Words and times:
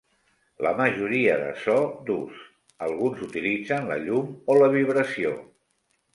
La 0.67 0.69
majoria 0.77 1.35
de 1.41 1.51
so 1.63 1.75
d'ús; 2.07 2.39
alguns 2.87 3.23
utilitzen 3.27 3.87
la 3.93 4.01
llum 4.09 4.35
o 4.55 4.59
la 4.63 4.73
vibració. 4.79 5.37